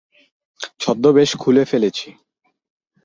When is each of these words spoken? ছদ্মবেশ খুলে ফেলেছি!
ছদ্মবেশ 0.79 1.29
খুলে 1.41 1.63
ফেলেছি! 1.65 2.07